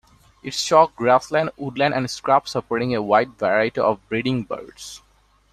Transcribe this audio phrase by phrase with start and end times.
[0.41, 4.99] Its chalk grassland, woodland and scrub supporting a wide variety of breeding birds.